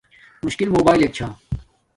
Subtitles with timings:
[0.45, 1.27] مشکل موباݵلک چھا